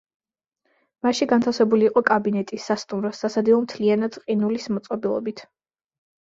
მასში 1.07 1.27
განთავსებული 1.33 1.85
იყო 1.89 2.03
კაბინეტი, 2.07 2.59
სასტუმრო, 2.63 3.11
სასადილო 3.19 3.61
მთლიანად 3.67 4.19
ყინულის 4.25 4.67
მოწყობილობით. 4.79 5.45